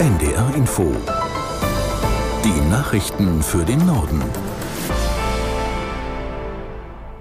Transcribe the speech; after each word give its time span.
NDR 0.00 0.54
Info. 0.54 0.96
Die 2.42 2.70
Nachrichten 2.70 3.42
für 3.42 3.66
den 3.66 3.84
Norden. 3.84 4.22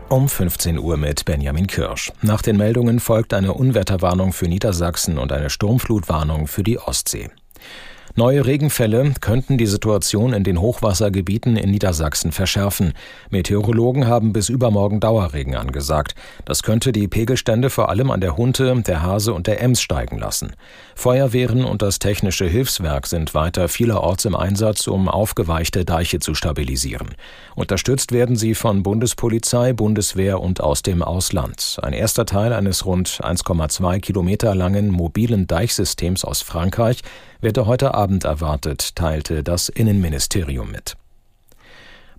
Um 0.07 0.29
15 0.29 0.79
Uhr 0.79 0.96
mit 0.96 1.26
Benjamin 1.26 1.68
Kirsch. 1.68 2.13
Nach 2.21 2.42
den 2.42 2.55
Meldungen 2.55 3.02
folgt 3.02 3.34
eine 3.34 3.54
Unwetterwarnung 3.54 4.31
für 4.31 4.47
Niedersachsen 4.47 5.18
und 5.18 5.34
eine 5.34 5.50
Sturmflutwarnung 5.50 6.47
für 6.47 6.63
die 6.63 6.79
Ostsee. 6.79 7.29
Neue 8.16 8.46
Regenfälle 8.46 9.14
könnten 9.21 9.57
die 9.57 9.68
Situation 9.68 10.34
in 10.34 10.44
den 10.44 10.60
Hochwassergebieten 10.60 11.55
in 11.57 11.70
Niedersachsen 11.70 12.32
verschärfen. 12.32 12.93
Meteorologen 13.30 14.07
haben 14.07 14.34
bis 14.34 14.50
übermorgen 14.50 15.00
Dauerregen 15.00 15.55
angesagt. 15.55 16.16
Das 16.43 16.64
könnte 16.64 16.92
die 16.92 17.07
Pegelstände 17.07 17.70
vor 17.70 17.89
allem 17.89 18.10
an 18.10 18.20
der 18.20 18.36
Hunte, 18.36 18.75
der 18.86 19.04
Hase 19.04 19.34
und 19.34 19.46
der 19.46 19.61
Ems 19.61 19.82
steigen 19.82 20.18
lassen. 20.18 20.54
Feuerwehren 20.96 21.64
und 21.64 21.82
das 21.82 22.00
technische 22.00 22.46
Hilfswerk 22.46 23.06
sind 23.06 23.36
weiter 23.36 23.69
vielerorts 23.69 24.25
im 24.25 24.36
Einsatz, 24.36 24.88
um 24.88 25.07
aufgeweichte 25.07 25.86
Deiche 25.86 26.19
zu 26.19 26.33
stabilisieren. 26.33 27.10
Unterstützt 27.55 28.11
werden 28.11 28.36
sie 28.36 28.55
von 28.55 28.82
Bundespolizei, 28.82 29.74
Bundeswehr 29.74 30.41
und 30.41 30.61
aus 30.61 30.82
dem 30.82 31.04
Ausland. 31.04 31.78
Ein 31.83 31.94
erster 31.94 32.25
Teil 32.25 32.53
eines 32.53 32.86
rund 32.86 33.08
1,2 33.22 34.00
Kilometer 34.00 34.55
langen 34.55 34.89
mobilen 34.89 35.45
Deichsystems 35.45 36.25
aus 36.25 36.41
Frankreich 36.41 37.03
werde 37.41 37.66
heute 37.66 37.94
Abend 38.00 38.23
erwartet, 38.23 38.95
teilte 38.95 39.44
das 39.44 39.67
Innenministerium 39.67 40.72
mit. 40.72 40.95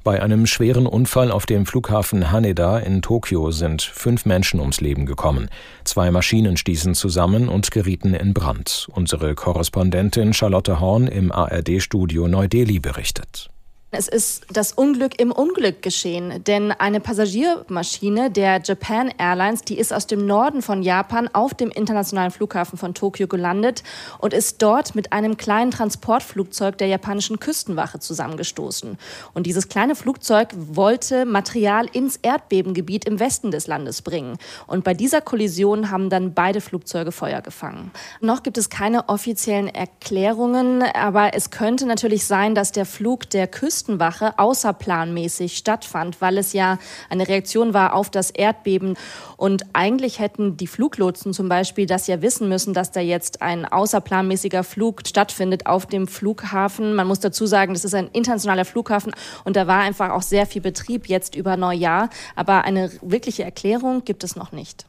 Bei 0.05 0.23
einem 0.23 0.47
schweren 0.47 0.87
Unfall 0.87 1.31
auf 1.31 1.47
dem 1.47 1.65
Flughafen 1.65 2.31
Haneda 2.31 2.79
in 2.79 3.01
Tokio 3.01 3.51
sind 3.51 3.81
fünf 3.81 4.27
Menschen 4.27 4.61
ums 4.61 4.83
Leben 4.83 5.07
gekommen. 5.07 5.49
Zwei 5.85 6.11
Maschinen 6.11 6.59
stießen 6.59 6.95
zusammen 6.95 7.49
und 7.49 7.71
gerieten 7.71 8.13
in 8.13 8.35
Brand. 8.35 8.89
Unsere 8.93 9.35
Korrespondentin 9.35 10.35
Charlotte 10.35 10.81
Horn 10.81 11.07
im 11.07 11.33
ARD-Studio 11.33 12.29
Neu-Delhi 12.29 12.79
berichtet. 12.79 13.49
Es 13.93 14.07
ist 14.07 14.47
das 14.53 14.73
Unglück 14.73 15.21
im 15.21 15.33
Unglück 15.33 15.83
geschehen, 15.83 16.45
denn 16.45 16.71
eine 16.71 17.01
Passagiermaschine 17.01 18.31
der 18.31 18.61
Japan 18.63 19.13
Airlines, 19.19 19.63
die 19.63 19.77
ist 19.77 19.93
aus 19.93 20.07
dem 20.07 20.27
Norden 20.27 20.63
von 20.63 20.83
Japan 20.83 21.29
auf 21.33 21.55
dem 21.55 21.73
internationalen 21.73 22.31
Flughafen 22.31 22.79
von 22.79 22.95
Tokio 22.95 23.27
gelandet 23.27 23.83
und 24.19 24.33
ist 24.33 24.63
dort 24.63 24.95
mit 24.95 25.13
einem 25.13 25.37
kleinen 25.37 25.73
Transportflugzeug 25.73 26.79
der 26.79 26.87
japanischen 26.87 27.41
Küstenwache 27.41 27.99
zusammengestoßen. 27.99 28.97
Und 29.35 29.47
dieses 29.47 29.69
kleine 29.69 29.97
Flugzeug 29.97 30.51
wollte 30.55 31.25
Material 31.25 31.87
ins 31.93 32.15
Erdbebengebiet 32.23 33.07
im 33.07 33.19
Westen 33.19 33.51
des 33.51 33.67
Landes 33.67 34.03
bringen. 34.03 34.39
Und 34.69 34.85
bei 34.85 34.95
dieser 34.95 35.21
Kollision 35.21 35.91
haben 35.91 36.11
dann 36.11 36.33
beide 36.33 36.61
Flugzeuge 36.61 37.11
Feuer 37.11 37.43
gefangen. 37.43 37.91
Noch 38.21 38.45
gibt 38.45 38.57
es 38.57 38.71
keine 38.71 39.09
offiziellen 39.09 39.67
Erklärungen, 39.67 40.85
aber 40.85 41.35
es 41.35 41.51
könnte 41.51 41.87
natürlich 41.87 42.25
sein, 42.25 42.55
dass 42.55 42.71
der 42.71 42.87
Flug 42.87 43.29
der 43.31 43.49
Küsten 43.49 43.80
Küstenwache 43.81 44.39
außerplanmäßig 44.39 45.57
stattfand, 45.57 46.21
weil 46.21 46.37
es 46.37 46.53
ja 46.53 46.79
eine 47.09 47.27
Reaktion 47.27 47.73
war 47.73 47.95
auf 47.95 48.11
das 48.11 48.31
Erdbeben. 48.31 48.95
Und 49.39 49.65
eigentlich 49.73 50.19
hätten 50.19 50.59
die 50.59 50.67
Fluglotsen 50.67 51.33
zum 51.33 51.49
Beispiel 51.49 51.87
das 51.87 52.07
ja 52.07 52.21
wissen 52.21 52.51
müssen, 52.51 52.75
dass 52.75 52.91
da 52.91 53.01
jetzt 53.01 53.41
ein 53.41 53.65
außerplanmäßiger 53.65 54.65
Flug 54.65 55.01
stattfindet 55.07 55.65
auf 55.65 55.87
dem 55.87 56.09
Flughafen. 56.09 56.95
Man 56.95 57.07
muss 57.07 57.21
dazu 57.21 57.47
sagen, 57.47 57.73
das 57.73 57.87
ist 57.87 57.95
ein 57.95 58.09
internationaler 58.13 58.67
Flughafen 58.67 59.15
und 59.45 59.57
da 59.57 59.67
war 59.67 59.81
einfach 59.81 60.11
auch 60.11 60.23
sehr 60.23 60.45
viel 60.45 60.61
Betrieb 60.61 61.09
jetzt 61.09 61.35
über 61.35 61.57
Neujahr. 61.57 62.11
Aber 62.37 62.65
eine 62.65 62.91
wirkliche 63.01 63.45
Erklärung 63.45 64.05
gibt 64.05 64.25
es 64.25 64.37
noch 64.37 64.53
nicht. 64.53 64.85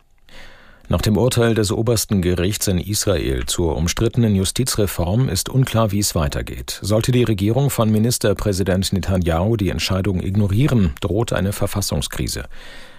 Nach 0.92 1.02
dem 1.02 1.18
Urteil 1.18 1.56
des 1.56 1.72
obersten 1.72 2.22
Gerichts 2.22 2.68
in 2.68 2.78
Israel 2.78 3.46
zur 3.46 3.78
umstrittenen 3.78 4.36
Justizreform 4.36 5.30
ist 5.30 5.48
unklar, 5.48 5.94
wie 5.94 6.00
es 6.00 6.16
weitergeht. 6.16 6.80
Sollte 6.82 7.14
die 7.14 7.24
Regierung 7.24 7.70
von 7.70 7.90
Ministerpräsident 7.90 8.92
Netanyahu 8.92 9.56
die 9.56 9.70
Entscheidung 9.70 10.22
ignorieren, 10.22 10.94
droht 11.00 11.32
eine 11.32 11.54
Verfassungskrise. 11.54 12.44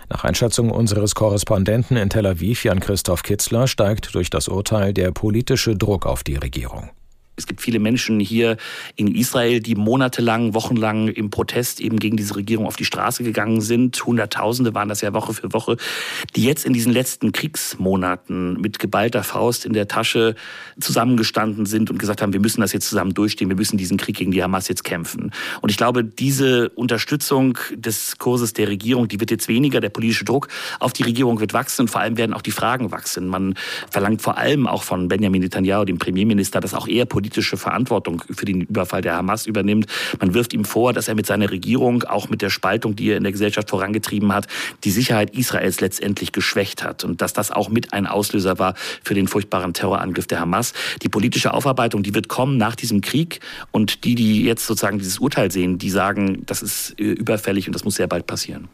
Nach 0.09 0.25
Einschätzung 0.25 0.71
unseres 0.71 1.15
Korrespondenten 1.15 1.99
in 1.99 2.09
Tel 2.09 2.25
Aviv, 2.25 2.65
Jan-Christoph 2.65 3.25
Kitzler, 3.25 3.67
steigt 3.67 4.15
durch 4.15 4.31
das 4.31 4.49
Urteil 4.49 4.95
der 4.95 5.13
politische 5.13 5.77
Druck 5.77 6.07
auf 6.07 6.25
die 6.25 6.37
Regierung. 6.37 6.89
Es 7.35 7.47
gibt 7.47 7.63
viele 7.63 7.79
Menschen 7.79 8.21
hier 8.21 8.59
in 8.95 9.15
Israel, 9.15 9.61
die 9.61 9.75
monatelang, 9.75 10.53
wochenlang 10.53 11.09
im 11.09 11.31
Protest 11.31 11.81
eben 11.81 11.99
gegen 11.99 12.19
diese 12.19 12.37
Regierung 12.37 12.67
auf 12.67 12.77
die 12.77 12.85
Straße 12.85 13.25
gegangen 13.25 13.63
sind. 13.63 14.05
Hunderttausende 14.05 14.75
waren 14.75 14.91
das 14.91 15.01
ja 15.01 15.15
Woche 15.15 15.33
für 15.33 15.51
Woche, 15.55 15.79
die 16.37 16.45
jetzt 16.45 16.67
in 16.67 16.75
diesen 16.75 16.93
letzten 16.93 17.33
Kriegsmonaten 17.33 18.61
mit 18.61 18.79
geballter 18.79 19.23
Faust 19.23 19.65
in 19.65 19.73
der 19.73 19.89
Tasche 19.89 20.35
zusammengestanden 20.79 21.65
sind 21.65 21.91
und 21.91 21.99
gesagt 21.99 22.21
haben, 22.21 22.35
wir 22.35 22.41
müssen 22.41 22.61
das 22.61 22.75
jetzt 22.75 22.91
zusammen 22.91 23.15
durchstehen, 23.15 23.49
wir 23.49 23.57
müssen 23.57 23.79
diesen 23.79 23.97
Krieg 23.97 24.17
gegen 24.17 24.31
die 24.31 24.43
Hamas 24.43 24.69
jetzt 24.69 24.85
kämpfen. 24.85 25.33
Und 25.63 25.71
ich 25.71 25.79
glaube, 25.79 26.05
diese 26.05 26.69
Unterstützung 26.71 27.57
des 27.75 28.19
Kurses 28.19 28.53
der 28.53 28.69
Regierung, 28.69 29.09
die 29.09 29.21
wird 29.21 29.31
jetzt 29.31 29.49
weniger, 29.49 29.81
der 29.81 29.89
politische 29.89 30.27
Druck 30.27 30.49
auf 30.81 30.93
die 30.93 31.03
Regierung 31.03 31.41
wird 31.41 31.55
wachsen 31.55 31.83
und 31.83 31.89
vor 31.89 32.03
allem 32.03 32.19
werden 32.19 32.35
auch 32.35 32.43
die 32.43 32.51
Fragen 32.51 32.91
wachsen. 32.91 33.27
Man 33.27 33.55
verlangt 33.91 34.21
vor 34.21 34.37
allem 34.37 34.67
auch 34.67 34.83
von 34.83 35.09
Benjamin 35.09 35.41
Netanyahu, 35.41 35.87
dem 35.87 35.97
Premierminister, 35.97 36.61
dass 36.61 36.75
auch 36.75 36.87
er 36.87 37.07
politische 37.23 37.57
Verantwortung 37.57 38.21
für 38.31 38.45
den 38.45 38.63
Überfall 38.63 39.01
der 39.01 39.15
Hamas 39.15 39.47
übernimmt. 39.47 39.87
Man 40.19 40.35
wirft 40.35 40.53
ihm 40.53 40.65
vor, 40.65 40.93
dass 40.93 41.07
er 41.07 41.15
mit 41.15 41.25
seiner 41.25 41.53
Regierung, 41.53 42.03
auch 42.03 42.29
mit 42.29 42.43
der 42.43 42.51
Spaltung, 42.51 42.97
die 42.97 43.11
er 43.11 43.17
in 43.17 43.23
der 43.23 43.31
Gesellschaft 43.31 43.71
vorangetrieben 43.71 44.35
hat, 44.35 44.49
die 44.83 44.91
Sicherheit 44.91 45.31
Israels 45.31 45.81
letztendlich 45.81 46.33
geschwächt 46.33 46.83
hat 46.83 47.05
und 47.05 47.23
dass 47.23 47.33
das 47.33 47.53
auch 47.53 47.69
mit 47.69 47.93
ein 47.93 48.09
Auslöser 48.09 48.59
war 48.59 48.75
für 49.05 49.15
den 49.15 49.29
furchtbaren 49.29 49.73
Terrorangriff 49.73 50.27
der 50.27 50.41
Hamas. 50.41 50.73
Die 51.03 51.09
politische 51.09 51.55
Aufarbeitung, 51.55 52.03
die 52.03 52.13
wird 52.13 52.27
kommen 52.27 52.57
nach 52.57 52.75
diesem 52.75 53.01
Krieg 53.01 53.39
und 53.71 54.03
die, 54.03 54.17
die 54.17 54.43
jetzt 54.43 54.67
sozusagen 54.67 54.99
dieses 54.99 55.21
Urteil 55.21 55.53
sehen, 55.53 55.79
die 55.79 55.91
sagen, 55.91 56.43
das 56.47 56.61
ist 56.61 56.99
äh, 56.99 57.05
überfällig 57.05 57.69
und 57.69 57.75
das 57.75 57.85
muss 57.85 57.95
sehr 57.95 58.09
bald 58.09 58.27
passieren. 58.27 58.69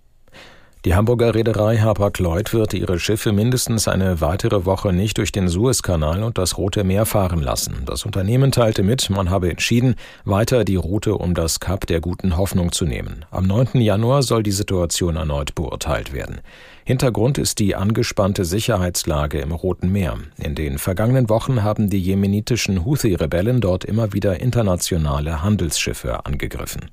Die 0.84 0.94
Hamburger 0.94 1.34
Reederei 1.34 1.78
Hapag-Lloyd 1.78 2.52
wird 2.52 2.72
ihre 2.72 3.00
Schiffe 3.00 3.32
mindestens 3.32 3.88
eine 3.88 4.20
weitere 4.20 4.64
Woche 4.64 4.92
nicht 4.92 5.18
durch 5.18 5.32
den 5.32 5.48
Suezkanal 5.48 6.22
und 6.22 6.38
das 6.38 6.56
Rote 6.56 6.84
Meer 6.84 7.04
fahren 7.04 7.42
lassen. 7.42 7.82
Das 7.84 8.04
Unternehmen 8.04 8.52
teilte 8.52 8.84
mit, 8.84 9.10
man 9.10 9.28
habe 9.28 9.50
entschieden, 9.50 9.96
weiter 10.24 10.64
die 10.64 10.76
Route 10.76 11.16
um 11.16 11.34
das 11.34 11.58
Kap 11.58 11.88
der 11.88 12.00
Guten 12.00 12.36
Hoffnung 12.36 12.70
zu 12.70 12.84
nehmen. 12.84 13.24
Am 13.32 13.48
9. 13.48 13.80
Januar 13.80 14.22
soll 14.22 14.44
die 14.44 14.52
Situation 14.52 15.16
erneut 15.16 15.56
beurteilt 15.56 16.12
werden. 16.12 16.42
Hintergrund 16.84 17.38
ist 17.38 17.58
die 17.58 17.74
angespannte 17.74 18.44
Sicherheitslage 18.44 19.40
im 19.40 19.50
Roten 19.50 19.90
Meer. 19.90 20.16
In 20.36 20.54
den 20.54 20.78
vergangenen 20.78 21.28
Wochen 21.28 21.64
haben 21.64 21.90
die 21.90 22.00
jemenitischen 22.00 22.84
Houthi-Rebellen 22.84 23.60
dort 23.60 23.84
immer 23.84 24.12
wieder 24.12 24.38
internationale 24.38 25.42
Handelsschiffe 25.42 26.24
angegriffen. 26.24 26.92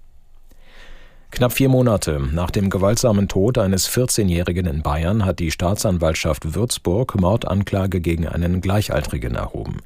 Knapp 1.35 1.51
vier 1.51 1.67
Monate 1.67 2.21
nach 2.31 2.49
dem 2.49 2.69
gewaltsamen 2.69 3.27
Tod 3.27 3.57
eines 3.57 3.89
14-Jährigen 3.89 4.67
in 4.67 4.81
Bayern 4.81 5.25
hat 5.25 5.39
die 5.39 5.51
Staatsanwaltschaft 5.51 6.55
Würzburg 6.55 7.19
Mordanklage 7.19 7.99
gegen 7.99 8.25
einen 8.25 8.61
Gleichaltrigen 8.61 9.35
erhoben. 9.35 9.79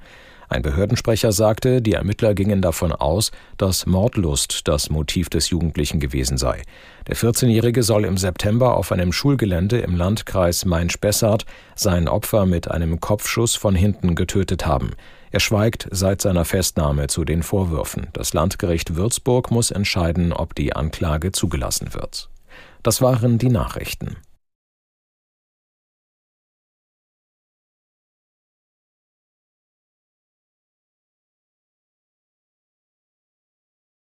Ein 0.48 0.62
Behördensprecher 0.62 1.32
sagte, 1.32 1.82
die 1.82 1.94
Ermittler 1.94 2.36
gingen 2.36 2.62
davon 2.62 2.92
aus, 2.92 3.32
dass 3.58 3.88
Mordlust 3.88 4.68
das 4.68 4.92
Motiv 4.92 5.30
des 5.30 5.50
Jugendlichen 5.50 6.00
gewesen 6.00 6.38
sei. 6.38 6.62
Der 7.08 7.16
14-Jährige 7.16 7.82
soll 7.82 8.06
im 8.06 8.18
September 8.18 8.78
auf 8.78 8.92
einem 8.92 9.12
Schulgelände 9.12 9.80
im 9.80 9.96
Landkreis 9.96 10.66
Main-Spessart 10.66 11.48
sein 11.76 12.08
Opfer 12.08 12.46
mit 12.46 12.70
einem 12.70 13.00
Kopfschuss 13.00 13.56
von 13.56 13.74
hinten 13.74 14.14
getötet 14.14 14.68
haben. 14.68 14.92
Er 15.32 15.40
schweigt 15.40 15.88
seit 15.92 16.22
seiner 16.22 16.46
Festnahme 16.46 17.08
zu 17.08 17.24
den 17.24 17.44
Vorwürfen. 17.44 18.08
Das 18.14 18.34
Landgericht 18.34 18.96
Würzburg 18.96 19.52
muss 19.52 19.70
entscheiden, 19.72 20.34
ob 20.34 20.56
die 20.56 20.74
Anklage 20.74 21.32
zugelassen 21.32 21.94
wird. 21.94 22.30
Das 22.82 23.02
waren 23.02 23.38
die 23.38 23.50
Nachrichten. 23.50 24.18